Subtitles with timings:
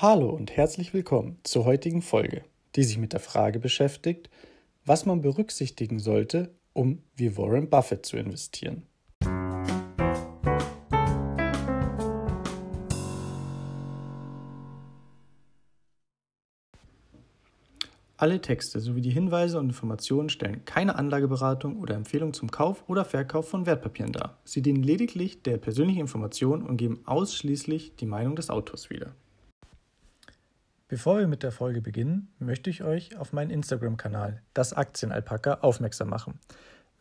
[0.00, 2.44] Hallo und herzlich willkommen zur heutigen Folge,
[2.76, 4.30] die sich mit der Frage beschäftigt,
[4.84, 8.86] was man berücksichtigen sollte, um wie Warren Buffett zu investieren.
[18.16, 23.04] Alle Texte sowie die Hinweise und Informationen stellen keine Anlageberatung oder Empfehlung zum Kauf oder
[23.04, 24.38] Verkauf von Wertpapieren dar.
[24.44, 29.12] Sie dienen lediglich der persönlichen Information und geben ausschließlich die Meinung des Autors wieder.
[30.90, 36.08] Bevor wir mit der Folge beginnen, möchte ich euch auf meinen Instagram-Kanal, das Aktienalpaka, aufmerksam
[36.08, 36.40] machen.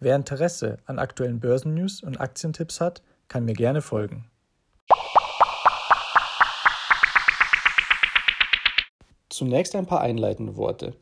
[0.01, 4.29] Wer Interesse an aktuellen Börsennews und Aktientipps hat, kann mir gerne folgen.
[9.29, 10.93] Zunächst ein paar einleitende Worte.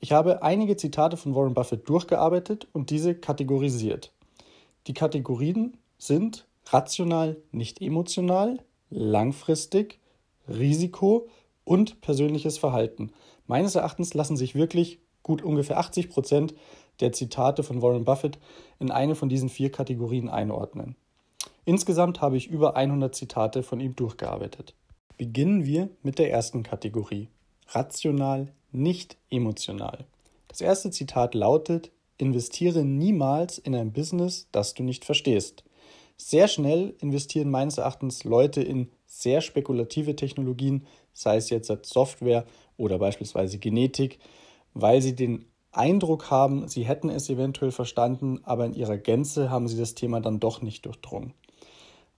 [0.00, 4.14] Ich habe einige Zitate von Warren Buffett durchgearbeitet und diese kategorisiert.
[4.86, 10.00] Die Kategorien sind rational, nicht emotional, langfristig,
[10.48, 11.28] Risiko
[11.64, 13.12] und persönliches Verhalten.
[13.46, 16.54] Meines Erachtens lassen sich wirklich gut ungefähr 80 Prozent
[17.00, 18.38] der Zitate von Warren Buffett
[18.78, 20.96] in eine von diesen vier Kategorien einordnen.
[21.64, 24.74] Insgesamt habe ich über 100 Zitate von ihm durchgearbeitet.
[25.16, 27.28] Beginnen wir mit der ersten Kategorie
[27.68, 30.06] rational, nicht emotional.
[30.48, 35.64] Das erste Zitat lautet, investiere niemals in ein Business, das du nicht verstehst.
[36.16, 42.44] Sehr schnell investieren meines Erachtens Leute in sehr spekulative Technologien, sei es jetzt Software
[42.76, 44.18] oder beispielsweise Genetik,
[44.74, 49.66] weil sie den Eindruck haben, sie hätten es eventuell verstanden, aber in ihrer Gänze haben
[49.66, 51.32] sie das Thema dann doch nicht durchdrungen.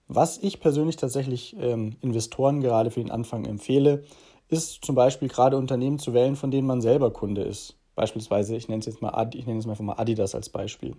[0.07, 4.03] Was ich persönlich tatsächlich ähm, Investoren gerade für den Anfang empfehle,
[4.47, 7.77] ist zum Beispiel gerade Unternehmen zu wählen, von denen man selber Kunde ist.
[7.95, 10.95] Beispielsweise, ich nenne es jetzt mal, ich nenne es mal Adidas als Beispiel.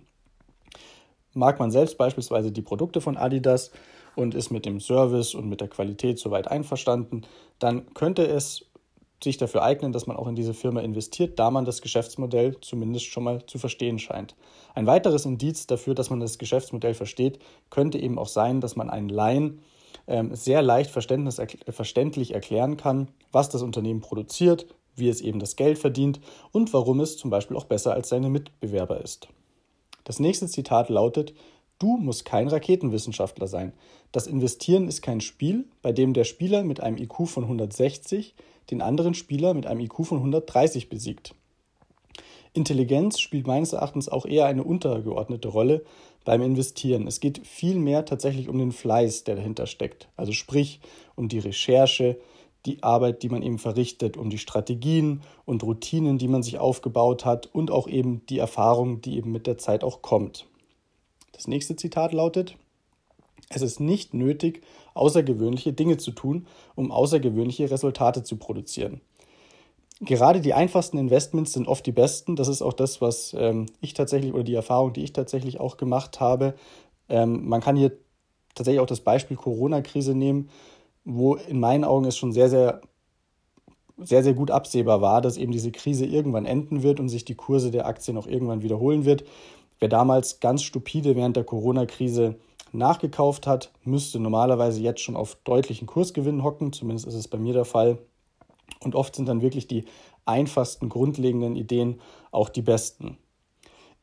[1.33, 3.71] Mag man selbst beispielsweise die Produkte von Adidas
[4.15, 7.23] und ist mit dem Service und mit der Qualität soweit einverstanden,
[7.59, 8.65] dann könnte es
[9.23, 13.05] sich dafür eignen, dass man auch in diese Firma investiert, da man das Geschäftsmodell zumindest
[13.07, 14.35] schon mal zu verstehen scheint.
[14.75, 17.39] Ein weiteres Indiz dafür, dass man das Geschäftsmodell versteht,
[17.69, 19.59] könnte eben auch sein, dass man einen Laien
[20.07, 25.77] ähm, sehr leicht verständlich erklären kann, was das Unternehmen produziert, wie es eben das Geld
[25.77, 26.19] verdient
[26.51, 29.27] und warum es zum Beispiel auch besser als seine Mitbewerber ist.
[30.03, 31.33] Das nächste Zitat lautet,
[31.79, 33.71] Du musst kein Raketenwissenschaftler sein.
[34.11, 38.35] Das Investieren ist kein Spiel, bei dem der Spieler mit einem IQ von 160
[38.69, 41.33] den anderen Spieler mit einem IQ von 130 besiegt.
[42.53, 45.85] Intelligenz spielt meines Erachtens auch eher eine untergeordnete Rolle
[46.25, 47.07] beim Investieren.
[47.07, 50.09] Es geht vielmehr tatsächlich um den Fleiß, der dahinter steckt.
[50.17, 50.81] Also sprich
[51.15, 52.17] um die Recherche,
[52.65, 57.23] die Arbeit, die man eben verrichtet, um die Strategien und Routinen, die man sich aufgebaut
[57.23, 60.45] hat und auch eben die Erfahrung, die eben mit der Zeit auch kommt.
[61.39, 62.57] Das nächste Zitat lautet,
[63.49, 64.61] es ist nicht nötig,
[64.93, 66.45] außergewöhnliche Dinge zu tun,
[66.75, 69.01] um außergewöhnliche Resultate zu produzieren
[70.01, 72.35] gerade die einfachsten Investments sind oft die besten.
[72.35, 75.77] Das ist auch das, was ähm, ich tatsächlich oder die Erfahrung, die ich tatsächlich auch
[75.77, 76.55] gemacht habe.
[77.09, 77.91] Ähm, man kann hier
[78.55, 80.49] tatsächlich auch das Beispiel Corona-Krise nehmen,
[81.03, 82.81] wo in meinen Augen es schon sehr, sehr,
[83.97, 87.35] sehr, sehr gut absehbar war, dass eben diese Krise irgendwann enden wird und sich die
[87.35, 89.25] Kurse der Aktien auch irgendwann wiederholen wird.
[89.79, 92.35] Wer damals ganz stupide während der Corona-Krise
[92.71, 96.73] nachgekauft hat, müsste normalerweise jetzt schon auf deutlichen Kursgewinn hocken.
[96.73, 97.97] Zumindest ist es bei mir der Fall.
[98.81, 99.85] Und oft sind dann wirklich die
[100.25, 101.99] einfachsten, grundlegenden Ideen
[102.31, 103.17] auch die besten.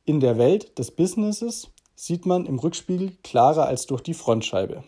[0.05, 4.83] In der Welt des Businesses sieht man im Rückspiegel klarer als durch die Frontscheibe.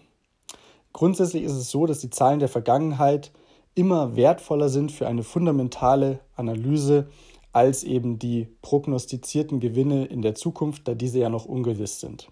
[0.92, 3.30] Grundsätzlich ist es so, dass die Zahlen der Vergangenheit
[3.74, 7.08] immer wertvoller sind für eine fundamentale Analyse
[7.58, 12.28] als eben die prognostizierten Gewinne in der Zukunft, da diese ja noch ungewiss sind.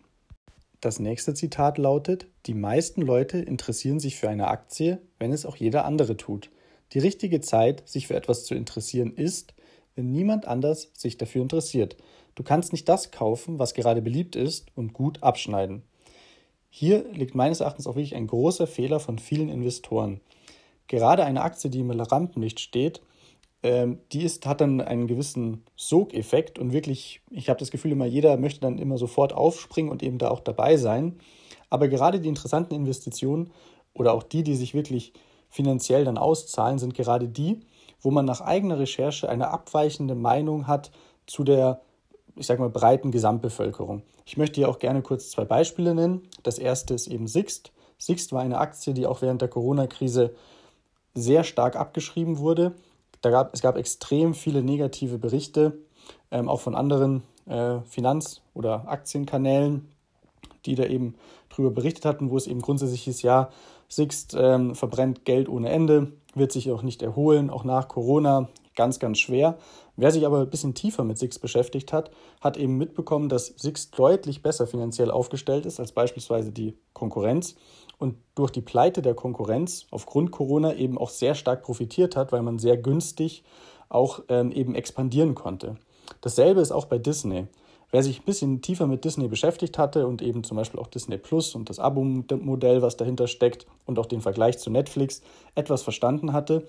[0.80, 5.56] Das nächste Zitat lautet, die meisten Leute interessieren sich für eine Aktie, wenn es auch
[5.56, 6.50] jeder andere tut.
[6.92, 9.54] Die richtige Zeit, sich für etwas zu interessieren, ist,
[9.96, 11.96] wenn niemand anders sich dafür interessiert.
[12.36, 15.82] Du kannst nicht das kaufen, was gerade beliebt ist, und gut abschneiden.
[16.70, 20.20] Hier liegt meines Erachtens auch wirklich ein großer Fehler von vielen Investoren.
[20.86, 23.00] Gerade eine Aktie, die im Rampenlicht steht,
[23.62, 28.06] ähm, die ist, hat dann einen gewissen Sogeffekt und wirklich, ich habe das Gefühl, immer
[28.06, 31.18] jeder möchte dann immer sofort aufspringen und eben da auch dabei sein.
[31.70, 33.50] Aber gerade die interessanten Investitionen
[33.94, 35.12] oder auch die, die sich wirklich
[35.48, 37.60] finanziell dann auszahlen, sind gerade die,
[38.00, 40.90] wo man nach eigener Recherche eine abweichende Meinung hat
[41.26, 41.80] zu der,
[42.36, 44.02] ich sage mal, breiten Gesamtbevölkerung.
[44.26, 46.28] Ich möchte hier auch gerne kurz zwei Beispiele nennen.
[46.42, 47.72] Das erste ist eben Sixt.
[47.98, 50.34] Sixt war eine Aktie, die auch während der Corona-Krise
[51.14, 52.74] sehr stark abgeschrieben wurde.
[53.20, 55.78] Da gab, es gab extrem viele negative Berichte,
[56.30, 59.88] ähm, auch von anderen äh, Finanz- oder Aktienkanälen,
[60.64, 61.14] die da eben
[61.48, 63.50] drüber berichtet hatten, wo es eben grundsätzlich hieß, ja,
[63.88, 68.98] Sixt ähm, verbrennt Geld ohne Ende, wird sich auch nicht erholen, auch nach Corona, ganz,
[68.98, 69.58] ganz schwer.
[69.96, 72.10] Wer sich aber ein bisschen tiefer mit Sixt beschäftigt hat,
[72.40, 77.56] hat eben mitbekommen, dass Sixt deutlich besser finanziell aufgestellt ist als beispielsweise die Konkurrenz
[77.98, 82.42] und durch die Pleite der Konkurrenz aufgrund Corona eben auch sehr stark profitiert hat, weil
[82.42, 83.44] man sehr günstig
[83.88, 85.76] auch ähm, eben expandieren konnte.
[86.20, 87.46] Dasselbe ist auch bei Disney.
[87.92, 91.18] Wer sich ein bisschen tiefer mit Disney beschäftigt hatte und eben zum Beispiel auch Disney
[91.18, 95.22] Plus und das Abo-Modell, was dahinter steckt und auch den Vergleich zu Netflix
[95.54, 96.66] etwas verstanden hatte,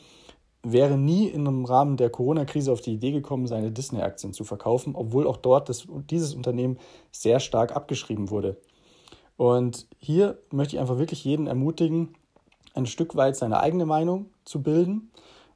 [0.63, 5.27] wäre nie einem Rahmen der Corona-Krise auf die Idee gekommen, seine Disney-Aktien zu verkaufen, obwohl
[5.27, 6.77] auch dort das, dieses Unternehmen
[7.11, 8.57] sehr stark abgeschrieben wurde.
[9.37, 12.15] Und hier möchte ich einfach wirklich jeden ermutigen,
[12.73, 15.11] ein Stück weit seine eigene Meinung zu bilden,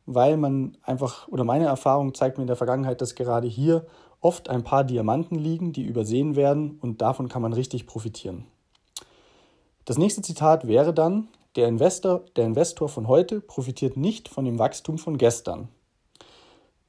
[0.06, 3.86] weil man einfach, oder meine Erfahrung zeigt mir in der Vergangenheit, dass gerade hier
[4.22, 8.46] oft ein paar Diamanten liegen, die übersehen werden und davon kann man richtig profitieren.
[9.86, 14.58] Das nächste Zitat wäre dann, der Investor, der Investor von heute profitiert nicht von dem
[14.60, 15.68] Wachstum von gestern.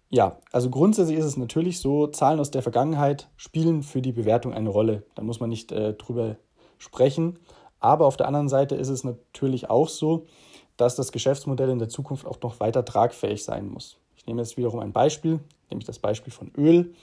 [0.08, 4.52] Ja, also grundsätzlich ist es natürlich so, Zahlen aus der Vergangenheit spielen für die Bewertung
[4.52, 5.04] eine Rolle.
[5.14, 6.36] Da muss man nicht äh, drüber
[6.82, 7.38] sprechen.
[7.80, 10.26] Aber auf der anderen Seite ist es natürlich auch so,
[10.76, 13.98] dass das Geschäftsmodell in der Zukunft auch noch weiter tragfähig sein muss.
[14.16, 15.40] Ich nehme jetzt wiederum ein Beispiel,
[15.70, 16.94] nämlich das Beispiel von Öl.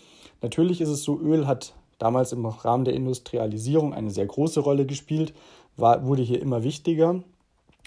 [0.41, 4.85] Natürlich ist es so, Öl hat damals im Rahmen der Industrialisierung eine sehr große Rolle
[4.85, 5.33] gespielt,
[5.75, 7.21] war, wurde hier immer wichtiger.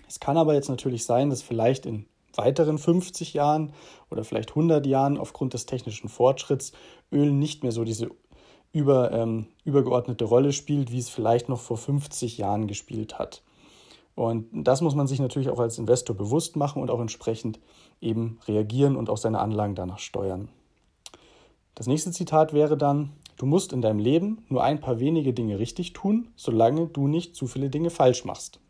[0.09, 3.73] Es kann aber jetzt natürlich sein, dass vielleicht in weiteren 50 Jahren
[4.11, 6.73] oder vielleicht 100 Jahren aufgrund des technischen Fortschritts
[7.11, 8.11] Öl nicht mehr so diese
[8.73, 13.43] über, ähm, übergeordnete Rolle spielt, wie es vielleicht noch vor 50 Jahren gespielt hat.
[14.15, 17.61] Und das muss man sich natürlich auch als Investor bewusst machen und auch entsprechend
[18.01, 20.49] eben reagieren und auch seine Anlagen danach steuern.
[21.75, 25.59] Das nächste Zitat wäre dann, du musst in deinem Leben nur ein paar wenige Dinge
[25.59, 28.61] richtig tun, solange du nicht zu viele Dinge falsch machst.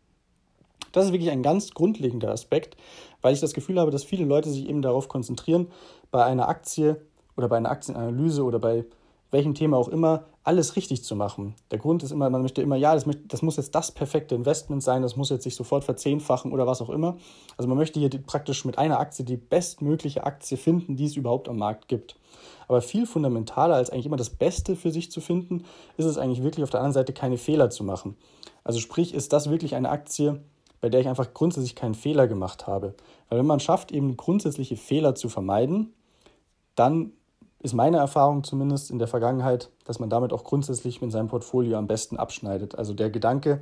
[0.93, 2.77] Das ist wirklich ein ganz grundlegender Aspekt,
[3.21, 5.67] weil ich das Gefühl habe, dass viele Leute sich eben darauf konzentrieren,
[6.11, 7.01] bei einer Aktie
[7.35, 8.85] oder bei einer Aktienanalyse oder bei
[9.33, 11.55] welchem Thema auch immer, alles richtig zu machen.
[11.71, 14.83] Der Grund ist immer, man möchte immer, ja, das, das muss jetzt das perfekte Investment
[14.83, 17.17] sein, das muss jetzt sich sofort verzehnfachen oder was auch immer.
[17.57, 21.49] Also man möchte hier praktisch mit einer Aktie die bestmögliche Aktie finden, die es überhaupt
[21.49, 22.17] am Markt gibt.
[22.67, 25.65] Aber viel fundamentaler als eigentlich immer das Beste für sich zu finden,
[25.97, 28.15] ist es eigentlich wirklich auf der anderen Seite keine Fehler zu machen.
[28.63, 30.41] Also sprich, ist das wirklich eine Aktie,
[30.79, 32.93] bei der ich einfach grundsätzlich keinen Fehler gemacht habe.
[33.29, 35.93] Weil wenn man schafft, eben grundsätzliche Fehler zu vermeiden,
[36.75, 37.13] dann
[37.63, 41.77] ist meine Erfahrung zumindest in der Vergangenheit, dass man damit auch grundsätzlich mit seinem Portfolio
[41.77, 42.77] am besten abschneidet.
[42.77, 43.61] Also der Gedanke,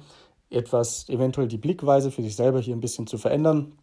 [0.50, 3.74] etwas eventuell die Blickweise für sich selber hier ein bisschen zu verändern,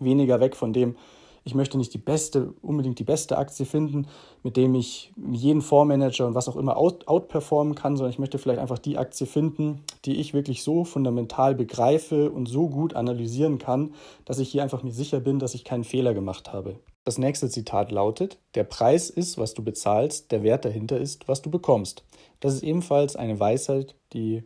[0.00, 0.96] weniger weg von dem,
[1.42, 4.06] ich möchte nicht die beste, unbedingt die beste Aktie finden,
[4.42, 8.38] mit dem ich jeden Fondsmanager und was auch immer out, outperformen kann, sondern ich möchte
[8.38, 13.58] vielleicht einfach die Aktie finden, die ich wirklich so fundamental begreife und so gut analysieren
[13.58, 13.94] kann,
[14.26, 16.76] dass ich hier einfach mir sicher bin, dass ich keinen Fehler gemacht habe.
[17.04, 21.40] Das nächste Zitat lautet, der Preis ist, was du bezahlst, der Wert dahinter ist, was
[21.40, 22.04] du bekommst.
[22.40, 24.44] Das ist ebenfalls eine Weisheit, die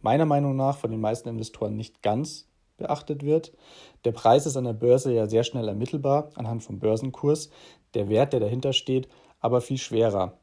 [0.00, 2.46] meiner Meinung nach von den meisten Investoren nicht ganz
[2.76, 3.52] beachtet wird.
[4.04, 7.50] Der Preis ist an der Börse ja sehr schnell ermittelbar anhand vom Börsenkurs,
[7.94, 9.08] der Wert, der dahinter steht,
[9.40, 10.38] aber viel schwerer.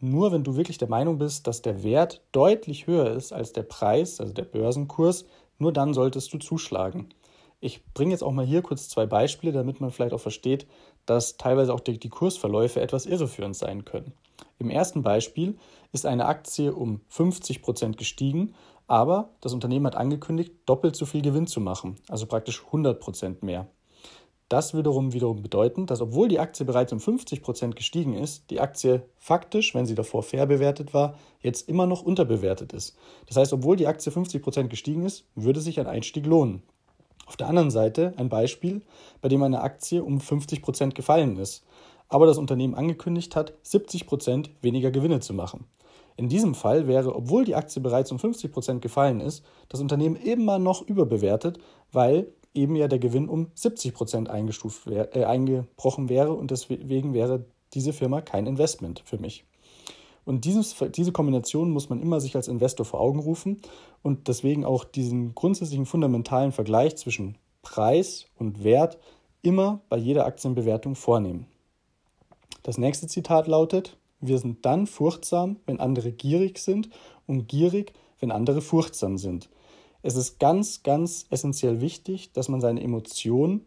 [0.00, 3.62] Nur wenn du wirklich der Meinung bist, dass der Wert deutlich höher ist als der
[3.62, 5.26] Preis, also der Börsenkurs,
[5.58, 7.10] nur dann solltest du zuschlagen.
[7.64, 10.66] Ich bringe jetzt auch mal hier kurz zwei Beispiele, damit man vielleicht auch versteht,
[11.06, 14.14] dass teilweise auch die, Kursverläufe etwas irreführend sein können.
[14.58, 15.56] Im ersten Beispiel
[15.92, 18.54] ist eine Aktie um 50 Prozent gestiegen,
[18.88, 23.44] aber das Unternehmen hat angekündigt, doppelt so viel Gewinn zu machen, also praktisch 100 Prozent
[23.44, 23.68] mehr.
[24.48, 28.60] Das wiederum wiederum bedeuten, dass obwohl die Aktie bereits um 50 Prozent gestiegen ist, die
[28.60, 32.96] Aktie faktisch, wenn sie davor fair bewertet war, jetzt immer noch unterbewertet ist.
[33.26, 36.64] Das heißt, obwohl die Aktie 50 Prozent gestiegen ist, würde sich ein Einstieg lohnen.
[37.32, 38.82] Auf der anderen Seite ein Beispiel,
[39.22, 41.64] bei dem eine Aktie um 50 Prozent gefallen ist,
[42.10, 45.64] aber das Unternehmen angekündigt hat, 70 Prozent weniger Gewinne zu machen.
[46.18, 50.16] In diesem Fall wäre, obwohl die Aktie bereits um 50 Prozent gefallen ist, das Unternehmen
[50.16, 51.58] immer noch überbewertet,
[51.90, 57.14] weil eben ja der Gewinn um 70 Prozent eingestuft wär, äh, eingebrochen wäre und deswegen
[57.14, 59.46] wäre diese Firma kein Investment für mich.
[60.24, 63.60] Und dieses, diese Kombination muss man immer sich als Investor vor Augen rufen
[64.02, 68.98] und deswegen auch diesen grundsätzlichen fundamentalen Vergleich zwischen Preis und Wert
[69.42, 71.46] immer bei jeder Aktienbewertung vornehmen.
[72.62, 76.90] Das nächste Zitat lautet, wir sind dann furchtsam, wenn andere gierig sind
[77.26, 79.48] und gierig, wenn andere furchtsam sind.
[80.02, 83.66] Es ist ganz, ganz essentiell wichtig, dass man seine Emotionen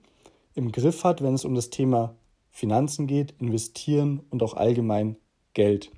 [0.53, 2.15] im Griff hat, wenn es um das Thema
[2.51, 5.17] Finanzen geht, investieren und auch allgemein
[5.53, 5.91] Geld.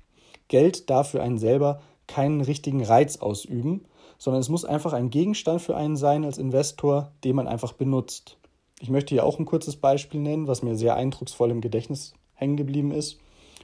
[0.48, 3.84] Geld darf für einen selber keinen richtigen Reiz ausüben,
[4.18, 8.36] sondern es muss einfach ein Gegenstand für einen sein als Investor, den man einfach benutzt.
[8.80, 12.56] Ich möchte hier auch ein kurzes Beispiel nennen, was mir sehr eindrucksvoll im Gedächtnis hängen
[12.56, 13.18] geblieben ist.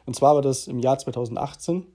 [0.07, 1.87] Und zwar war das im Jahr 2018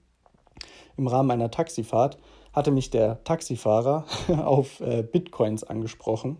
[0.96, 2.18] im Rahmen einer Taxifahrt
[2.52, 4.04] hatte mich der Taxifahrer
[4.44, 6.38] auf äh, Bitcoins angesprochen.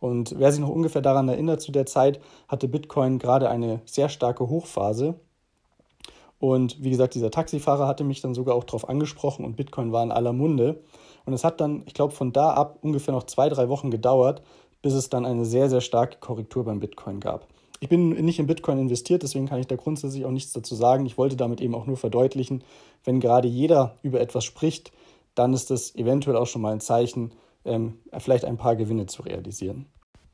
[0.00, 4.08] Und wer sich noch ungefähr daran erinnert, zu der Zeit hatte Bitcoin gerade eine sehr
[4.08, 5.14] starke Hochphase.
[6.38, 10.02] Und wie gesagt, dieser Taxifahrer hatte mich dann sogar auch darauf angesprochen und Bitcoin war
[10.02, 10.80] in aller Munde.
[11.24, 14.42] Und es hat dann, ich glaube, von da ab ungefähr noch zwei, drei Wochen gedauert,
[14.80, 17.48] bis es dann eine sehr, sehr starke Korrektur beim Bitcoin gab.
[17.80, 21.06] Ich bin nicht in Bitcoin investiert, deswegen kann ich da grundsätzlich auch nichts dazu sagen.
[21.06, 22.64] Ich wollte damit eben auch nur verdeutlichen,
[23.04, 24.92] wenn gerade jeder über etwas spricht,
[25.34, 27.32] dann ist das eventuell auch schon mal ein Zeichen,
[27.64, 29.86] ähm, vielleicht ein paar Gewinne zu realisieren.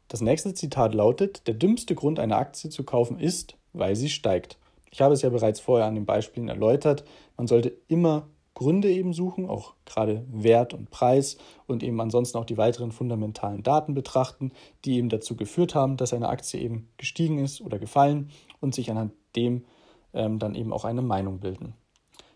[0.09, 4.59] Das nächste Zitat lautet, der dümmste Grund, eine Aktie zu kaufen, ist, weil sie steigt.
[4.95, 7.03] Ich habe es ja bereits vorher an den Beispielen erläutert.
[7.37, 11.37] Man sollte immer Gründe eben suchen, auch gerade Wert und Preis
[11.67, 14.53] und eben ansonsten auch die weiteren fundamentalen Daten betrachten,
[14.85, 18.89] die eben dazu geführt haben, dass eine Aktie eben gestiegen ist oder gefallen und sich
[18.89, 19.65] anhand dem
[20.13, 21.75] ähm, dann eben auch eine Meinung bilden.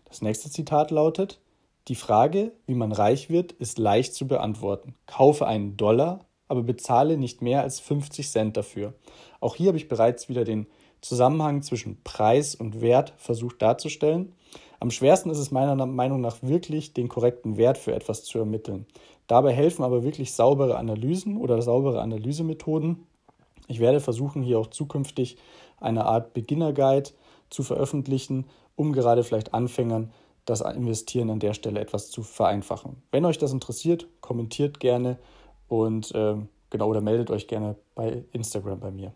[0.03, 1.39] Das nächste Zitat lautet,
[1.87, 4.95] die Frage, wie man reich wird, ist leicht zu beantworten.
[5.05, 8.95] Kaufe einen Dollar, aber bezahle nicht mehr als 50 Cent dafür.
[9.39, 10.67] Auch hier habe ich bereits wieder den
[11.01, 14.33] Zusammenhang zwischen Preis und Wert versucht darzustellen.
[14.79, 18.85] Am schwersten ist es meiner Meinung nach wirklich, den korrekten Wert für etwas zu ermitteln.
[19.27, 23.05] Dabei helfen aber wirklich saubere Analysen oder saubere Analysemethoden.
[23.67, 25.37] Ich werde versuchen, hier auch zukünftig
[25.79, 27.11] eine Art Beginner Guide
[27.49, 30.11] zu veröffentlichen, um gerade vielleicht Anfängern
[30.45, 33.03] das Investieren an der Stelle etwas zu vereinfachen.
[33.11, 35.19] Wenn euch das interessiert, kommentiert gerne
[35.67, 36.35] und äh,
[36.69, 39.13] genau oder meldet euch gerne bei Instagram bei mir.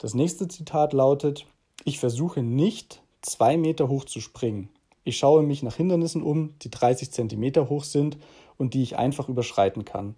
[0.00, 1.44] Das nächste Zitat lautet:
[1.84, 4.70] Ich versuche nicht zwei Meter hoch zu springen.
[5.04, 8.16] Ich schaue mich nach Hindernissen um, die 30 Zentimeter hoch sind
[8.56, 10.14] und die ich einfach überschreiten kann.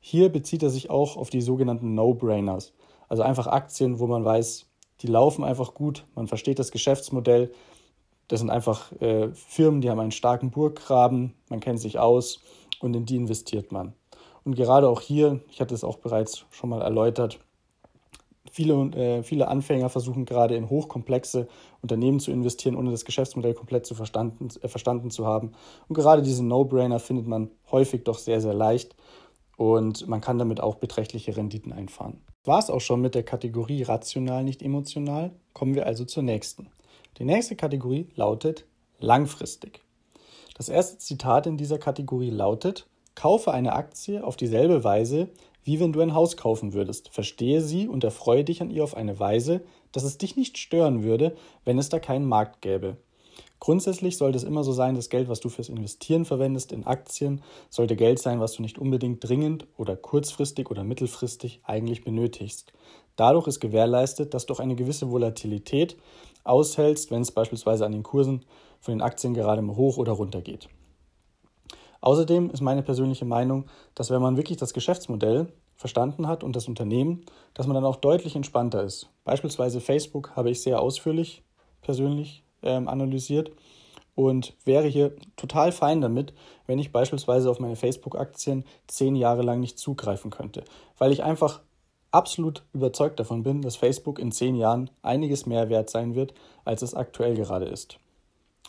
[0.00, 2.72] Hier bezieht er sich auch auf die sogenannten No-Brainers,
[3.10, 4.64] also einfach Aktien, wo man weiß,
[5.02, 7.52] die laufen einfach gut, man versteht das Geschäftsmodell.
[8.28, 12.40] Das sind einfach äh, Firmen, die haben einen starken Burggraben, man kennt sich aus
[12.80, 13.92] und in die investiert man.
[14.44, 17.38] Und gerade auch hier, ich hatte es auch bereits schon mal erläutert,
[18.50, 21.46] Viele, äh, viele Anfänger versuchen gerade in hochkomplexe
[21.82, 25.52] Unternehmen zu investieren, ohne das Geschäftsmodell komplett zu verstanden, äh, verstanden zu haben.
[25.88, 28.96] Und gerade diese No-Brainer findet man häufig doch sehr, sehr leicht
[29.56, 32.22] und man kann damit auch beträchtliche Renditen einfahren.
[32.44, 35.32] War es auch schon mit der Kategorie rational, nicht emotional?
[35.52, 36.70] Kommen wir also zur nächsten.
[37.18, 38.64] Die nächste Kategorie lautet
[38.98, 39.82] langfristig.
[40.56, 45.28] Das erste Zitat in dieser Kategorie lautet: Kaufe eine Aktie auf dieselbe Weise,
[45.64, 47.10] wie wenn du ein Haus kaufen würdest.
[47.10, 49.62] Verstehe sie und erfreue dich an ihr auf eine Weise,
[49.92, 52.96] dass es dich nicht stören würde, wenn es da keinen Markt gäbe.
[53.58, 57.42] Grundsätzlich sollte es immer so sein, das Geld, was du fürs Investieren verwendest in Aktien,
[57.68, 62.72] sollte Geld sein, was du nicht unbedingt dringend oder kurzfristig oder mittelfristig eigentlich benötigst.
[63.16, 65.98] Dadurch ist gewährleistet, dass du auch eine gewisse Volatilität
[66.42, 68.46] aushältst, wenn es beispielsweise an den Kursen
[68.80, 70.68] von den Aktien gerade mal hoch oder runter geht.
[72.00, 76.68] Außerdem ist meine persönliche Meinung, dass wenn man wirklich das Geschäftsmodell verstanden hat und das
[76.68, 79.08] Unternehmen, dass man dann auch deutlich entspannter ist.
[79.24, 81.42] Beispielsweise Facebook habe ich sehr ausführlich
[81.80, 83.50] persönlich ähm, analysiert
[84.14, 86.34] und wäre hier total fein damit,
[86.66, 90.64] wenn ich beispielsweise auf meine Facebook-Aktien zehn Jahre lang nicht zugreifen könnte,
[90.98, 91.62] weil ich einfach
[92.10, 96.82] absolut überzeugt davon bin, dass Facebook in zehn Jahren einiges mehr wert sein wird, als
[96.82, 97.98] es aktuell gerade ist.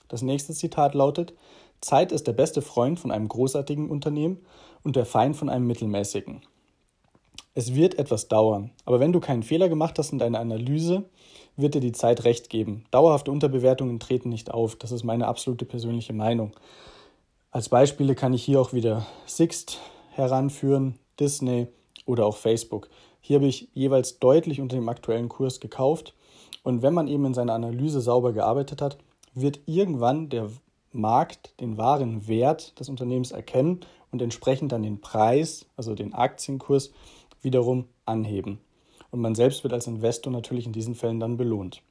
[0.07, 1.33] Das nächste Zitat lautet,
[1.81, 4.39] Zeit ist der beste Freund von einem großartigen Unternehmen
[4.83, 6.41] und der Feind von einem mittelmäßigen.
[7.53, 11.03] Es wird etwas dauern, aber wenn du keinen Fehler gemacht hast in deiner Analyse,
[11.57, 12.85] wird dir die Zeit recht geben.
[12.91, 14.77] Dauerhafte Unterbewertungen treten nicht auf.
[14.77, 16.53] Das ist meine absolute persönliche Meinung.
[17.51, 19.79] Als Beispiele kann ich hier auch wieder Sixt
[20.11, 21.67] heranführen, Disney
[22.05, 22.89] oder auch Facebook.
[23.19, 26.13] Hier habe ich jeweils deutlich unter dem aktuellen Kurs gekauft.
[26.63, 28.97] Und wenn man eben in seiner Analyse sauber gearbeitet hat,
[29.33, 30.49] wird irgendwann der
[30.91, 33.81] Markt den wahren Wert des Unternehmens erkennen
[34.11, 36.91] und entsprechend dann den Preis, also den Aktienkurs,
[37.41, 38.59] wiederum anheben.
[39.09, 41.81] Und man selbst wird als Investor natürlich in diesen Fällen dann belohnt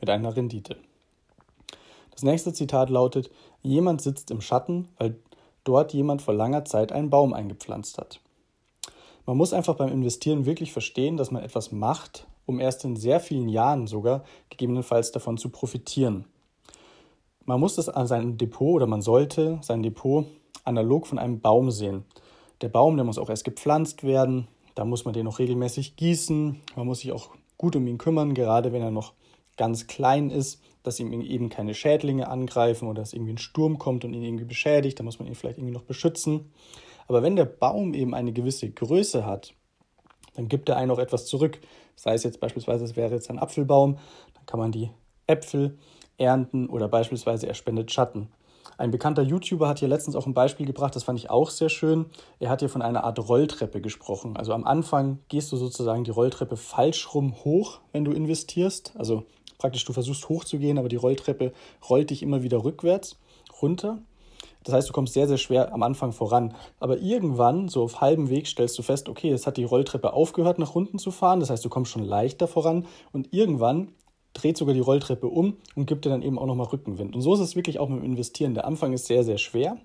[0.00, 0.76] mit einer Rendite.
[2.10, 3.30] Das nächste Zitat lautet,
[3.62, 5.16] jemand sitzt im Schatten, weil
[5.64, 8.20] dort jemand vor langer Zeit einen Baum eingepflanzt hat.
[9.26, 13.20] Man muss einfach beim Investieren wirklich verstehen, dass man etwas macht, um erst in sehr
[13.20, 16.26] vielen Jahren sogar gegebenenfalls davon zu profitieren.
[17.48, 20.26] Man muss es an seinem Depot oder man sollte sein Depot
[20.64, 22.04] analog von einem Baum sehen.
[22.60, 26.60] Der Baum, der muss auch erst gepflanzt werden, da muss man den auch regelmäßig gießen,
[26.74, 29.12] man muss sich auch gut um ihn kümmern, gerade wenn er noch
[29.56, 34.04] ganz klein ist, dass ihm eben keine Schädlinge angreifen oder dass irgendwie ein Sturm kommt
[34.04, 36.50] und ihn irgendwie beschädigt, dann muss man ihn vielleicht irgendwie noch beschützen.
[37.06, 39.54] Aber wenn der Baum eben eine gewisse Größe hat,
[40.34, 41.60] dann gibt er einen auch etwas zurück.
[41.94, 43.98] Sei es jetzt beispielsweise, es wäre jetzt ein Apfelbaum,
[44.34, 44.90] dann kann man die
[45.28, 45.78] Äpfel
[46.18, 48.28] ernten oder beispielsweise er spendet Schatten.
[48.78, 51.70] Ein bekannter YouTuber hat hier letztens auch ein Beispiel gebracht, das fand ich auch sehr
[51.70, 52.06] schön.
[52.40, 54.36] Er hat hier von einer Art Rolltreppe gesprochen.
[54.36, 58.92] Also am Anfang gehst du sozusagen die Rolltreppe falsch rum hoch, wenn du investierst.
[58.98, 59.24] Also
[59.56, 61.52] praktisch du versuchst hochzugehen, aber die Rolltreppe
[61.88, 63.18] rollt dich immer wieder rückwärts
[63.62, 63.98] runter.
[64.64, 66.54] Das heißt, du kommst sehr, sehr schwer am Anfang voran.
[66.80, 70.58] Aber irgendwann, so auf halbem Weg, stellst du fest, okay, jetzt hat die Rolltreppe aufgehört,
[70.58, 71.38] nach unten zu fahren.
[71.38, 72.86] Das heißt, du kommst schon leichter voran.
[73.12, 73.92] Und irgendwann
[74.36, 77.14] dreht sogar die Rolltreppe um und gibt dir dann eben auch nochmal Rückenwind.
[77.14, 78.54] Und so ist es wirklich auch mit dem Investieren.
[78.54, 79.78] Der Anfang ist sehr, sehr schwer.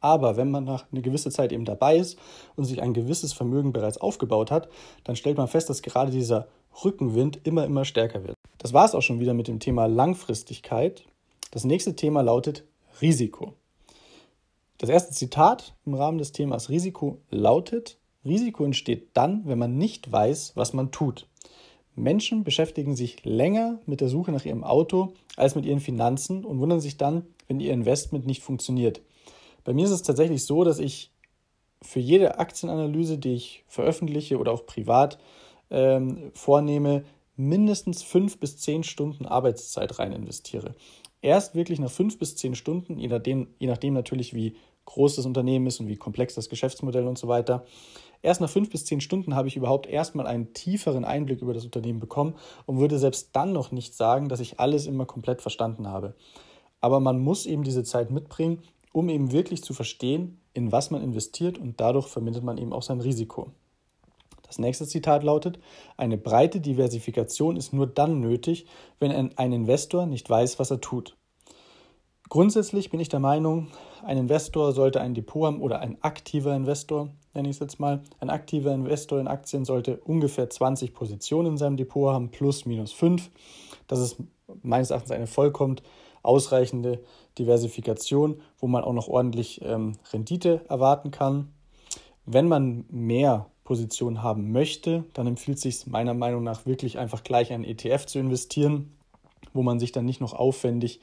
[0.00, 2.18] Aber wenn man nach einer gewissen Zeit eben dabei ist
[2.56, 4.68] und sich ein gewisses Vermögen bereits aufgebaut hat,
[5.04, 6.48] dann stellt man fest, dass gerade dieser
[6.84, 8.36] Rückenwind immer, immer stärker wird.
[8.58, 11.04] Das war es auch schon wieder mit dem Thema Langfristigkeit.
[11.50, 12.64] Das nächste Thema lautet
[13.00, 13.54] Risiko.
[14.78, 20.10] Das erste Zitat im Rahmen des Themas Risiko lautet, Risiko entsteht dann, wenn man nicht
[20.10, 21.26] weiß, was man tut.
[21.94, 26.60] Menschen beschäftigen sich länger mit der Suche nach ihrem Auto als mit ihren Finanzen und
[26.60, 29.00] wundern sich dann, wenn ihr Investment nicht funktioniert.
[29.64, 31.12] Bei mir ist es tatsächlich so, dass ich
[31.82, 35.18] für jede Aktienanalyse, die ich veröffentliche oder auch privat
[35.70, 37.04] ähm, vornehme,
[37.36, 40.74] mindestens fünf bis zehn Stunden Arbeitszeit rein investiere.
[41.22, 44.56] Erst wirklich nach fünf bis zehn Stunden, je nachdem, je nachdem natürlich, wie
[44.90, 47.64] groß das Unternehmen ist und wie komplex das Geschäftsmodell und so weiter,
[48.22, 51.64] Erst nach fünf bis zehn Stunden habe ich überhaupt erstmal einen tieferen Einblick über das
[51.64, 52.34] Unternehmen bekommen
[52.66, 56.14] und würde selbst dann noch nicht sagen, dass ich alles immer komplett verstanden habe.
[56.82, 61.02] Aber man muss eben diese Zeit mitbringen, um eben wirklich zu verstehen, in was man
[61.02, 63.52] investiert und dadurch vermindert man eben auch sein Risiko.
[64.46, 65.60] Das nächste Zitat lautet,
[65.96, 68.66] eine breite Diversifikation ist nur dann nötig,
[68.98, 71.16] wenn ein Investor nicht weiß, was er tut.
[72.30, 73.66] Grundsätzlich bin ich der Meinung,
[74.04, 78.04] ein Investor sollte ein Depot haben oder ein aktiver Investor, nenne ich es jetzt mal.
[78.20, 82.92] Ein aktiver Investor in Aktien sollte ungefähr 20 Positionen in seinem Depot haben, plus minus
[82.92, 83.32] 5.
[83.88, 84.18] Das ist
[84.62, 85.80] meines Erachtens eine vollkommen
[86.22, 87.02] ausreichende
[87.36, 91.48] Diversifikation, wo man auch noch ordentlich ähm, Rendite erwarten kann.
[92.26, 97.24] Wenn man mehr Positionen haben möchte, dann empfiehlt es sich meiner Meinung nach wirklich einfach
[97.24, 98.92] gleich einen ETF zu investieren,
[99.52, 101.00] wo man sich dann nicht noch aufwendig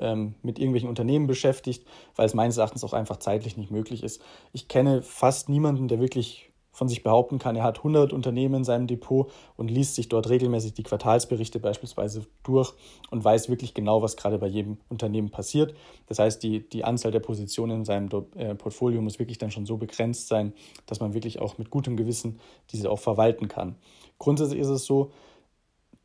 [0.00, 1.86] ähm, mit irgendwelchen Unternehmen beschäftigt,
[2.16, 4.22] weil es meines Erachtens auch einfach zeitlich nicht möglich ist.
[4.52, 8.64] Ich kenne fast niemanden, der wirklich von sich behaupten kann, er hat 100 Unternehmen in
[8.64, 12.72] seinem Depot und liest sich dort regelmäßig die Quartalsberichte beispielsweise durch
[13.10, 15.74] und weiß wirklich genau, was gerade bei jedem Unternehmen passiert.
[16.06, 19.66] Das heißt, die, die Anzahl der Positionen in seinem äh, Portfolio muss wirklich dann schon
[19.66, 20.54] so begrenzt sein,
[20.86, 22.38] dass man wirklich auch mit gutem Gewissen
[22.70, 23.76] diese auch verwalten kann.
[24.18, 25.10] Grundsätzlich ist es so,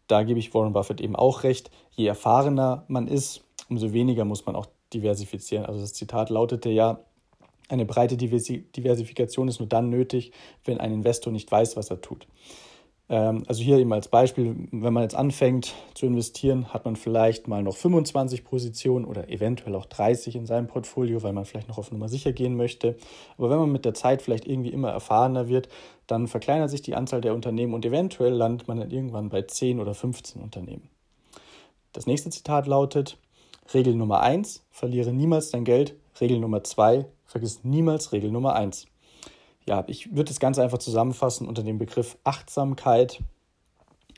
[0.07, 4.45] da gebe ich Warren Buffett eben auch recht, je erfahrener man ist, umso weniger muss
[4.45, 5.65] man auch diversifizieren.
[5.65, 6.99] Also das Zitat lautete ja,
[7.67, 10.31] eine breite Diversifikation ist nur dann nötig,
[10.65, 12.27] wenn ein Investor nicht weiß, was er tut.
[13.07, 17.47] Ähm, also hier eben als Beispiel, wenn man jetzt anfängt zu investieren, hat man vielleicht
[17.47, 21.77] mal noch 25 Positionen oder eventuell auch 30 in seinem Portfolio, weil man vielleicht noch
[21.77, 22.95] auf Nummer sicher gehen möchte.
[23.37, 25.69] Aber wenn man mit der Zeit vielleicht irgendwie immer erfahrener wird,
[26.07, 29.79] dann verkleinert sich die Anzahl der Unternehmen und eventuell landet man dann irgendwann bei 10
[29.79, 30.89] oder 15 Unternehmen.
[31.93, 33.17] Das nächste Zitat lautet,
[33.73, 35.95] Regel Nummer 1, verliere niemals dein Geld.
[36.21, 38.85] Regel Nummer 2, vergiss niemals Regel Nummer 1.
[39.65, 43.23] Ja, ich würde das Ganze einfach zusammenfassen unter dem Begriff Achtsamkeit.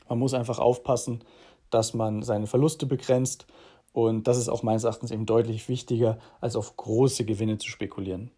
[0.08, 1.24] Man muss einfach aufpassen,
[1.70, 3.46] dass man seine Verluste begrenzt
[3.92, 8.30] und das ist auch meines Erachtens eben deutlich wichtiger, als auf große Gewinne zu spekulieren.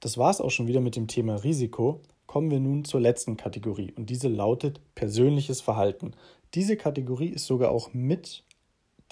[0.00, 2.00] Das war es auch schon wieder mit dem Thema Risiko.
[2.26, 6.12] Kommen wir nun zur letzten Kategorie und diese lautet persönliches Verhalten.
[6.54, 8.44] Diese Kategorie ist sogar auch mit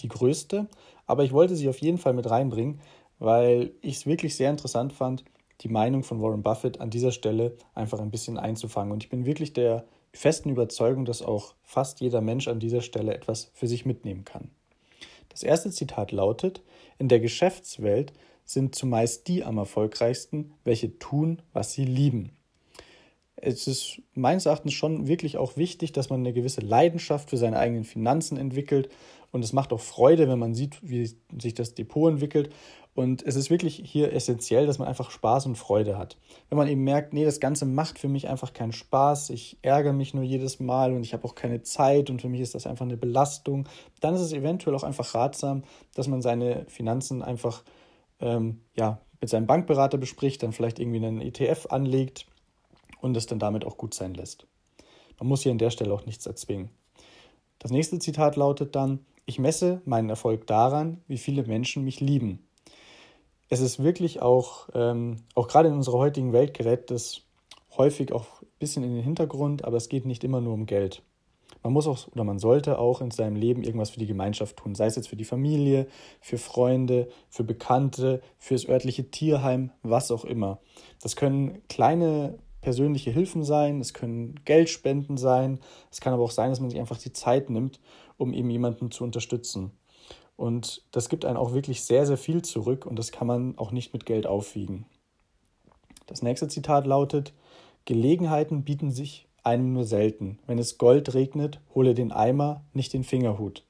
[0.01, 0.69] die größte,
[1.07, 2.81] aber ich wollte sie auf jeden Fall mit reinbringen,
[3.19, 5.25] weil ich es wirklich sehr interessant fand,
[5.61, 8.93] die Meinung von Warren Buffett an dieser Stelle einfach ein bisschen einzufangen.
[8.93, 13.15] Und ich bin wirklich der festen Überzeugung, dass auch fast jeder Mensch an dieser Stelle
[13.15, 14.51] etwas für sich mitnehmen kann.
[15.29, 16.63] Das erste Zitat lautet,
[16.99, 18.13] in der Geschäftswelt
[18.45, 22.37] sind zumeist die am erfolgreichsten, welche tun, was sie lieben
[23.45, 27.59] es ist meines Erachtens schon wirklich auch wichtig, dass man eine gewisse Leidenschaft für seine
[27.59, 28.89] eigenen Finanzen entwickelt.
[29.35, 32.55] Und es macht auch Freude, wenn man sieht, wie sich das Depot entwickelt.
[32.95, 36.17] Und es ist wirklich hier essentiell, dass man einfach Spaß und Freude hat.
[36.49, 39.93] Wenn man eben merkt, nee, das Ganze macht für mich einfach keinen Spaß, ich ärgere
[39.93, 42.69] mich nur jedes Mal und ich habe auch keine Zeit und für mich ist das
[42.69, 43.69] einfach eine Belastung,
[44.01, 45.65] dann ist es eventuell auch einfach ratsam,
[45.97, 47.65] dass man seine Finanzen einfach
[48.21, 52.27] ähm, ja, mit seinem Bankberater bespricht, dann vielleicht irgendwie einen ETF anlegt
[53.01, 54.47] und es dann damit auch gut sein lässt.
[55.19, 56.71] Man muss hier an der Stelle auch nichts erzwingen.
[57.59, 62.47] Das nächste Zitat lautet dann, Ich messe meinen Erfolg daran, wie viele Menschen mich lieben.
[63.49, 67.23] Es ist wirklich auch, ähm, auch gerade in unserer heutigen Welt gerät das
[67.77, 71.03] häufig auch ein bisschen in den Hintergrund, aber es geht nicht immer nur um Geld.
[71.63, 74.75] Man muss auch oder man sollte auch in seinem Leben irgendwas für die Gemeinschaft tun,
[74.75, 75.87] sei es jetzt für die Familie,
[76.21, 80.59] für Freunde, für Bekannte, fürs örtliche Tierheim, was auch immer.
[81.03, 85.61] Das können kleine persönliche Hilfen sein, es können Geldspenden sein,
[85.93, 87.79] es kann aber auch sein, dass man sich einfach die Zeit nimmt,
[88.17, 89.71] um eben jemanden zu unterstützen.
[90.37, 93.71] Und das gibt einen auch wirklich sehr, sehr viel zurück und das kann man auch
[93.71, 94.87] nicht mit Geld aufwiegen.
[96.07, 97.35] Das nächste Zitat lautet,
[97.85, 100.39] Gelegenheiten bieten sich einem nur selten.
[100.47, 103.63] Wenn es Gold regnet, hole den Eimer, nicht den Fingerhut.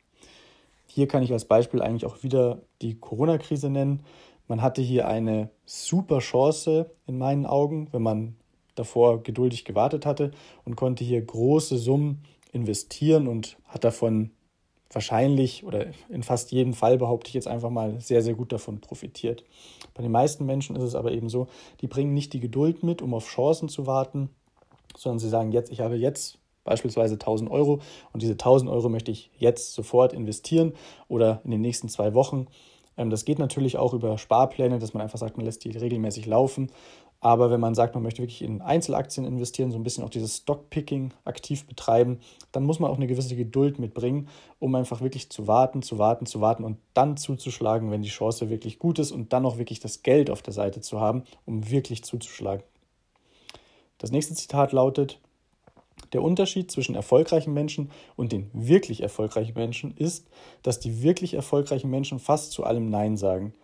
[0.87, 4.05] Hier kann ich als Beispiel eigentlich auch wieder die Corona-Krise nennen.
[4.47, 8.37] Man hatte hier eine super Chance in meinen Augen, wenn man
[8.75, 10.31] davor geduldig gewartet hatte
[10.65, 14.31] und konnte hier große Summen investieren und hat davon
[14.91, 18.81] wahrscheinlich oder in fast jedem Fall behaupte ich jetzt einfach mal sehr, sehr gut davon
[18.81, 19.45] profitiert.
[19.95, 21.49] Bei den meisten Menschen ist es aber eben so,
[21.81, 24.31] die bringen nicht die Geduld mit, um auf Chancen zu warten,
[24.97, 27.81] sondern sie sagen jetzt, ich habe jetzt beispielsweise 1000 Euro
[28.13, 30.73] und diese 1000 Euro möchte ich jetzt sofort investieren
[31.09, 32.47] oder in den nächsten zwei Wochen.
[32.97, 36.27] Ähm, das geht natürlich auch über Sparpläne, dass man einfach sagt, man lässt die regelmäßig
[36.27, 36.71] laufen.
[37.25, 40.37] Aber wenn man sagt, man möchte wirklich in Einzelaktien investieren, so ein bisschen auch dieses
[40.37, 42.21] Stockpicking aktiv betreiben,
[42.53, 46.27] dann muss man auch eine gewisse Geduld mitbringen, um einfach wirklich zu warten, zu warten,
[46.27, 49.81] zu warten und dann zuzuschlagen, wenn die Chance wirklich gut ist und dann auch wirklich
[49.81, 52.63] das Geld auf der Seite zu haben, um wirklich zuzuschlagen.
[53.97, 55.19] Das nächste Zitat lautet,
[56.13, 60.27] der Unterschied zwischen erfolgreichen Menschen und den wirklich erfolgreichen Menschen ist,
[60.63, 63.55] dass die wirklich erfolgreichen Menschen fast zu allem Nein sagen.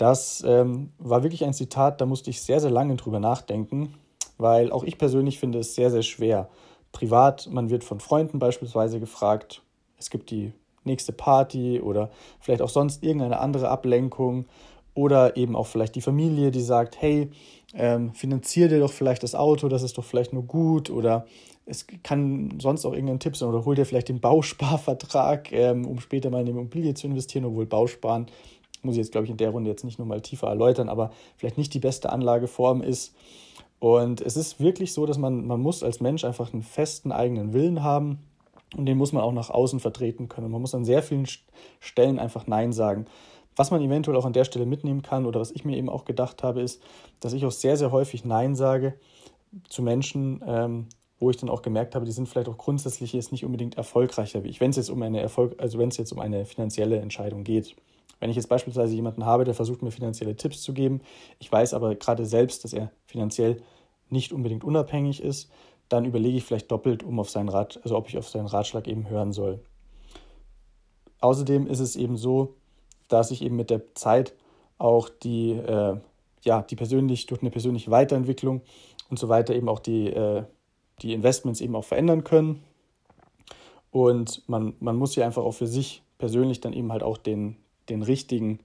[0.00, 3.92] Das ähm, war wirklich ein Zitat, da musste ich sehr, sehr lange drüber nachdenken,
[4.38, 6.48] weil auch ich persönlich finde es sehr, sehr schwer.
[6.90, 9.60] Privat, man wird von Freunden beispielsweise gefragt,
[9.98, 12.08] es gibt die nächste Party oder
[12.40, 14.46] vielleicht auch sonst irgendeine andere Ablenkung
[14.94, 17.30] oder eben auch vielleicht die Familie, die sagt, hey,
[17.74, 21.26] ähm, finanzier dir doch vielleicht das Auto, das ist doch vielleicht nur gut oder
[21.66, 26.00] es kann sonst auch irgendein Tipp sein oder hol dir vielleicht den Bausparvertrag, ähm, um
[26.00, 28.28] später mal in die Immobilie zu investieren, obwohl Bausparen
[28.82, 31.58] muss ich jetzt, glaube ich, in der Runde jetzt nicht nochmal tiefer erläutern, aber vielleicht
[31.58, 33.14] nicht die beste Anlageform ist.
[33.78, 37.52] Und es ist wirklich so, dass man, man muss als Mensch einfach einen festen eigenen
[37.52, 38.18] Willen haben
[38.76, 40.50] und den muss man auch nach außen vertreten können.
[40.50, 41.26] Man muss an sehr vielen
[41.80, 43.06] Stellen einfach Nein sagen.
[43.56, 46.04] Was man eventuell auch an der Stelle mitnehmen kann oder was ich mir eben auch
[46.04, 46.80] gedacht habe, ist,
[47.20, 48.94] dass ich auch sehr, sehr häufig Nein sage
[49.68, 50.86] zu Menschen, ähm,
[51.18, 54.44] wo ich dann auch gemerkt habe, die sind vielleicht auch grundsätzlich jetzt nicht unbedingt erfolgreicher
[54.44, 56.98] wie ich, wenn es jetzt um eine Erfolg, also wenn es jetzt um eine finanzielle
[56.98, 57.76] Entscheidung geht.
[58.18, 61.00] Wenn ich jetzt beispielsweise jemanden habe, der versucht, mir finanzielle Tipps zu geben,
[61.38, 63.62] ich weiß aber gerade selbst, dass er finanziell
[64.10, 65.50] nicht unbedingt unabhängig ist,
[65.88, 68.86] dann überlege ich vielleicht doppelt, um auf seinen Rat, also ob ich auf seinen Ratschlag
[68.86, 69.60] eben hören soll.
[71.20, 72.54] Außerdem ist es eben so,
[73.08, 74.34] dass ich eben mit der Zeit
[74.78, 75.96] auch die, äh,
[76.42, 78.62] ja, die persönlich, durch eine persönliche Weiterentwicklung
[79.10, 80.44] und so weiter eben auch die, äh,
[81.02, 82.62] die Investments eben auch verändern können.
[83.90, 87.56] Und man, man muss hier einfach auch für sich persönlich dann eben halt auch den,
[87.90, 88.60] den richtigen,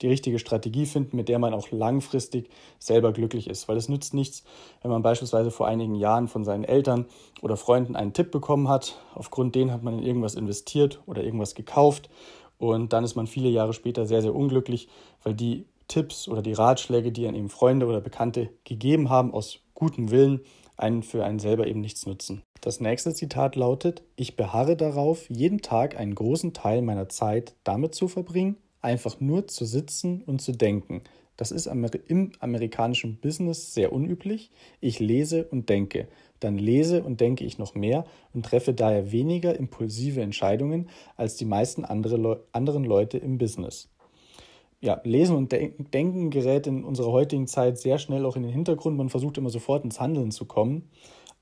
[0.00, 3.68] die richtige Strategie finden, mit der man auch langfristig selber glücklich ist.
[3.68, 4.42] Weil es nützt nichts,
[4.82, 7.06] wenn man beispielsweise vor einigen Jahren von seinen Eltern
[7.40, 11.54] oder Freunden einen Tipp bekommen hat, aufgrund den hat man in irgendwas investiert oder irgendwas
[11.54, 12.10] gekauft
[12.62, 14.88] und dann ist man viele Jahre später sehr, sehr unglücklich,
[15.24, 19.58] weil die Tipps oder die Ratschläge, die an eben Freunde oder Bekannte gegeben haben, aus
[19.74, 20.42] gutem Willen,
[20.76, 22.42] einen für einen selber eben nichts nützen.
[22.60, 27.94] Das nächste Zitat lautet, ich beharre darauf, jeden Tag einen großen Teil meiner Zeit damit
[27.94, 31.02] zu verbringen, einfach nur zu sitzen und zu denken.
[31.36, 34.50] Das ist im amerikanischen Business sehr unüblich.
[34.80, 36.08] Ich lese und denke.
[36.40, 41.44] Dann lese und denke ich noch mehr und treffe daher weniger impulsive Entscheidungen als die
[41.44, 43.88] meisten andere Le anderen Leute im Business.
[44.82, 48.96] Ja, Lesen und Denken gerät in unserer heutigen Zeit sehr schnell auch in den Hintergrund.
[48.96, 50.90] Man versucht immer sofort ins Handeln zu kommen.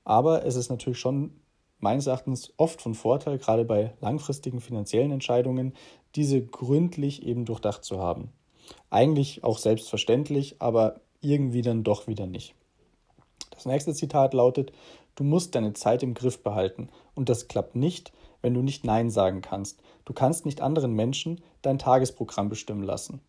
[0.03, 1.31] Aber es ist natürlich schon
[1.79, 5.73] meines Erachtens oft von Vorteil, gerade bei langfristigen finanziellen Entscheidungen,
[6.15, 8.29] diese gründlich eben durchdacht zu haben.
[8.91, 12.53] Eigentlich auch selbstverständlich, aber irgendwie dann doch wieder nicht.
[13.49, 14.71] Das nächste Zitat lautet,
[15.15, 19.09] du musst deine Zeit im Griff behalten und das klappt nicht, wenn du nicht Nein
[19.09, 19.81] sagen kannst.
[20.05, 23.19] Du kannst nicht anderen Menschen dein Tagesprogramm bestimmen lassen.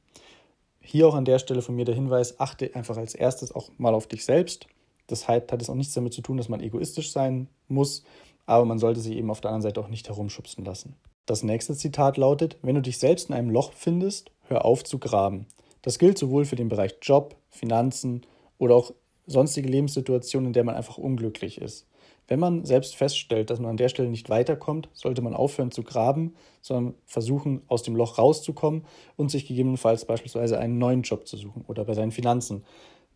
[0.82, 3.94] Hier auch an der Stelle von mir der Hinweis, achte einfach als erstes auch mal
[3.94, 4.66] auf dich selbst.
[5.06, 8.02] Das hat, hat es auch nichts damit zu tun, dass man egoistisch sein muss,
[8.46, 10.96] aber man sollte sich eben auf der anderen Seite auch nicht herumschubsen lassen.
[11.26, 14.98] Das nächste Zitat lautet, wenn du dich selbst in einem Loch findest, hör auf zu
[14.98, 15.46] graben.
[15.82, 18.22] Das gilt sowohl für den Bereich Job, Finanzen
[18.58, 18.92] oder auch
[19.26, 21.86] sonstige Lebenssituationen, in der man einfach unglücklich ist.
[22.28, 25.82] Wenn man selbst feststellt, dass man an der Stelle nicht weiterkommt, sollte man aufhören zu
[25.82, 28.84] graben, sondern versuchen, aus dem Loch rauszukommen
[29.16, 32.64] und sich gegebenenfalls beispielsweise einen neuen Job zu suchen oder bei seinen Finanzen.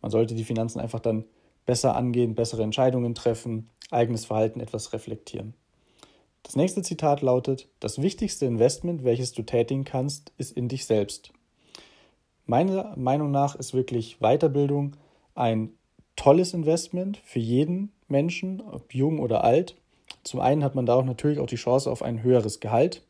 [0.01, 1.25] Man sollte die Finanzen einfach dann
[1.65, 5.53] besser angehen, bessere Entscheidungen treffen, eigenes Verhalten etwas reflektieren.
[6.43, 11.33] Das nächste Zitat lautet, das wichtigste Investment, welches du tätigen kannst, ist in dich selbst.
[12.45, 14.95] Meiner Meinung nach ist wirklich Weiterbildung
[15.35, 15.71] ein
[16.17, 19.77] tolles Investment für jeden Menschen, ob jung oder alt.
[20.23, 23.03] Zum einen hat man da auch natürlich auch die Chance auf ein höheres Gehalt.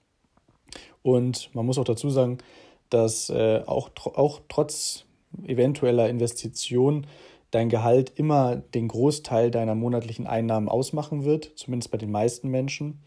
[1.02, 2.38] Und man muss auch dazu sagen,
[2.92, 5.06] dass äh, auch, auch trotz
[5.46, 7.08] eventueller Investitionen
[7.52, 13.02] dein Gehalt immer den Großteil deiner monatlichen Einnahmen ausmachen wird, zumindest bei den meisten Menschen.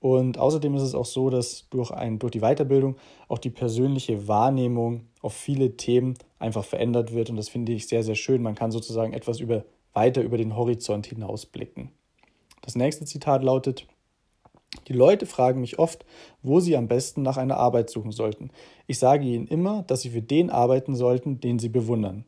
[0.00, 2.96] Und außerdem ist es auch so, dass durch, ein, durch die Weiterbildung
[3.28, 7.30] auch die persönliche Wahrnehmung auf viele Themen einfach verändert wird.
[7.30, 8.42] Und das finde ich sehr, sehr schön.
[8.42, 11.90] Man kann sozusagen etwas über, weiter über den Horizont hinausblicken.
[12.60, 13.86] Das nächste Zitat lautet,
[14.88, 16.04] die Leute fragen mich oft,
[16.42, 18.50] wo sie am besten nach einer Arbeit suchen sollten.
[18.86, 22.24] Ich sage ihnen immer, dass sie für den arbeiten sollten, den sie bewundern.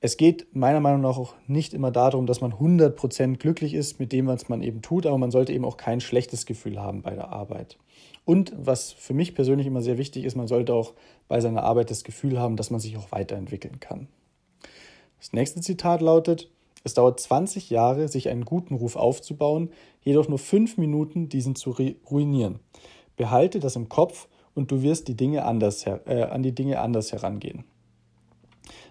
[0.00, 4.12] Es geht meiner Meinung nach auch nicht immer darum, dass man 100% glücklich ist mit
[4.12, 7.14] dem, was man eben tut, aber man sollte eben auch kein schlechtes Gefühl haben bei
[7.14, 7.78] der Arbeit.
[8.24, 10.94] Und was für mich persönlich immer sehr wichtig ist, man sollte auch
[11.28, 14.08] bei seiner Arbeit das Gefühl haben, dass man sich auch weiterentwickeln kann.
[15.18, 16.50] Das nächste Zitat lautet,
[16.84, 19.70] es dauert 20 Jahre, sich einen guten Ruf aufzubauen,
[20.02, 21.74] jedoch nur 5 Minuten, diesen zu
[22.10, 22.60] ruinieren.
[23.16, 27.12] Behalte das im Kopf und du wirst die Dinge anders, äh, an die Dinge anders
[27.12, 27.64] herangehen.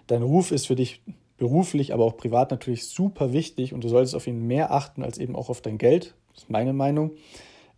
[0.06, 1.02] Dein Ruf ist für dich
[1.36, 5.18] beruflich, aber auch privat natürlich super wichtig und du solltest auf ihn mehr achten als
[5.18, 6.14] eben auch auf dein Geld.
[6.32, 7.12] Das ist meine Meinung.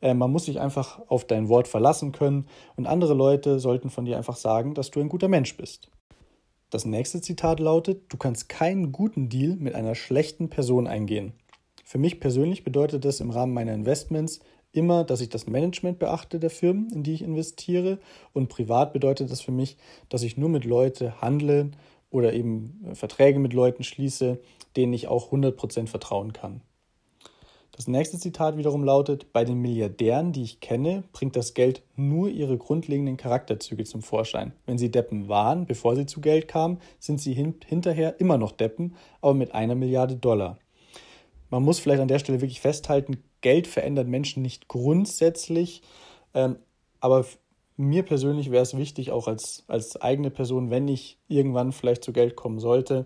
[0.01, 4.05] Äh, man muss sich einfach auf dein Wort verlassen können und andere Leute sollten von
[4.05, 5.91] dir einfach sagen, dass du ein guter Mensch bist.
[6.71, 11.33] Das nächste Zitat lautet, du kannst keinen guten Deal mit einer schlechten Person eingehen.
[11.85, 14.41] Für mich persönlich bedeutet das im Rahmen meiner Investments
[14.73, 17.99] immer, dass ich das Management beachte der Firmen, in die ich investiere.
[18.33, 19.77] Und privat bedeutet das für mich,
[20.09, 21.71] dass ich nur mit Leuten handle
[22.11, 24.39] oder eben äh, Verträge mit Leuten schließe,
[24.77, 26.61] denen ich auch 100% vertrauen kann.
[27.77, 32.31] Das nächste Zitat wiederum lautet, bei den Milliardären, die ich kenne, bringt das Geld nur
[32.31, 34.55] ihre grundlegenden Charakterzüge zum Vorschein.
[34.65, 38.53] Wenn sie Deppen waren, bevor sie zu Geld kamen, sind sie hin hinterher immer noch
[38.53, 40.59] Deppen, aber mit einer Milliarde Dollar.
[41.51, 45.83] Man muss vielleicht an der Stelle wirklich festhalten, Geld verändert Menschen nicht grundsätzlich,
[46.33, 46.57] ähm,
[47.01, 47.27] aber
[47.77, 52.15] mir persönlich wäre es wichtig, auch als, als eigene Person, wenn ich irgendwann vielleicht zu
[52.15, 53.05] Geld kommen sollte,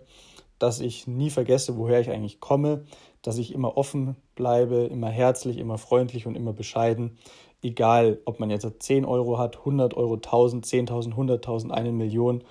[0.61, 2.85] dass ich nie vergesse, woher ich eigentlich komme,
[3.22, 7.18] dass ich immer offen bleibe, immer herzlich, immer freundlich und immer bescheiden.
[7.62, 12.42] Egal, ob man jetzt 10 Euro hat, 100 Euro, 1000, 10.000, 100.000, eine Million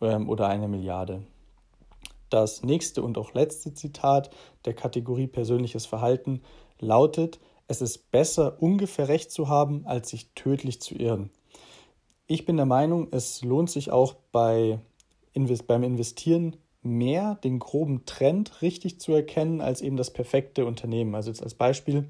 [0.00, 1.22] ähm, oder eine Milliarde.
[2.30, 4.30] Das nächste und auch letzte Zitat
[4.64, 6.40] der Kategorie persönliches Verhalten
[6.80, 11.30] lautet, es ist besser, ungefähr recht zu haben, als sich tödlich zu irren.
[12.26, 14.78] Ich bin der Meinung, es lohnt sich auch bei,
[15.66, 21.14] beim Investieren mehr den groben Trend richtig zu erkennen als eben das perfekte Unternehmen.
[21.14, 22.08] Also jetzt als Beispiel,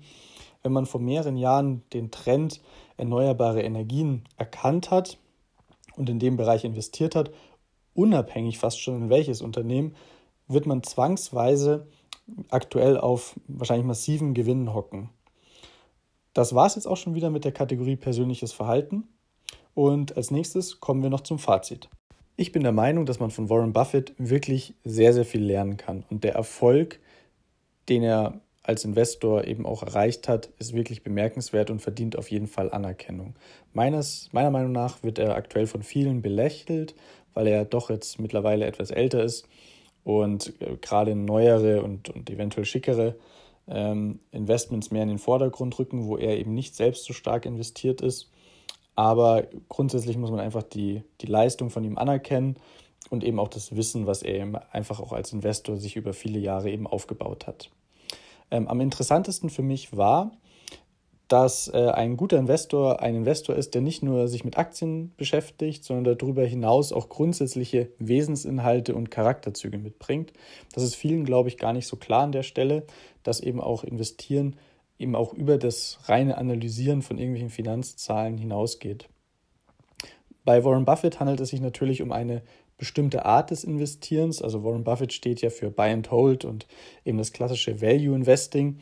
[0.63, 2.61] wenn man vor mehreren Jahren den Trend
[2.97, 5.19] erneuerbare Energien erkannt hat
[5.97, 7.31] und in dem Bereich investiert hat,
[7.95, 9.95] unabhängig fast schon in welches Unternehmen,
[10.49, 11.87] wird man zwangsweise
[12.51, 15.11] aktuell auf wahrscheinlich massiven Gewinnen hocken.
[16.33, 19.05] Das war es jetzt auch schon wieder mit der Kategorie persönliches Verhalten.
[19.75, 21.89] Und als nächstes kommen wir noch zum Fazit.
[22.37, 26.05] Ich bin der Meinung, dass man von Warren Buffett wirklich sehr, sehr viel lernen kann.
[26.11, 26.99] Und der Erfolg,
[27.89, 32.49] den er als Investor eben auch erreicht hat, ist wirklich bemerkenswert und verdient auf jeden
[32.49, 33.35] Fall Anerkennung.
[33.73, 36.95] Meines, meiner Meinung nach wird er aktuell von vielen belächelt,
[37.35, 39.47] weil er doch jetzt mittlerweile etwas älter ist
[40.03, 43.17] und äh, gerade neuere und, und eventuell schickere
[43.69, 48.01] ähm, Investments mehr in den Vordergrund rücken, wo er eben nicht selbst so stark investiert
[48.01, 48.31] ist.
[48.97, 52.57] Aber grundsätzlich muss man einfach die, die Leistung von ihm anerkennen
[53.11, 56.39] und eben auch das Wissen, was er eben einfach auch als Investor sich über viele
[56.39, 57.71] Jahre eben aufgebaut hat.
[58.51, 60.33] Ähm, am interessantesten für mich war,
[61.29, 65.83] dass äh, ein guter Investor ein Investor ist, der nicht nur sich mit Aktien beschäftigt,
[65.83, 70.33] sondern darüber hinaus auch grundsätzliche Wesensinhalte und Charakterzüge mitbringt.
[70.75, 72.85] Das ist vielen, glaube ich, gar nicht so klar an der Stelle,
[73.23, 74.57] dass eben auch Investieren
[74.99, 79.09] eben auch über das reine Analysieren von irgendwelchen Finanzzahlen hinausgeht.
[80.45, 82.43] Bei Warren Buffett handelt es sich natürlich um eine
[82.77, 84.43] bestimmte Art des Investierens.
[84.43, 86.67] Also Warren Buffett steht ja für Buy and Hold und
[87.05, 88.79] eben das klassische Value Investing.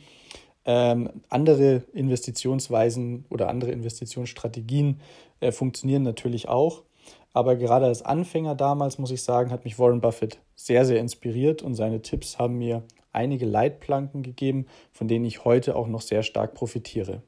[0.65, 4.99] Ähm, andere Investitionsweisen oder andere Investitionsstrategien
[5.39, 6.83] äh, funktionieren natürlich auch.
[7.33, 11.63] Aber gerade als Anfänger damals, muss ich sagen, hat mich Warren Buffett sehr, sehr inspiriert
[11.63, 16.23] und seine Tipps haben mir einige Leitplanken gegeben, von denen ich heute auch noch sehr
[16.23, 17.23] stark profitiere.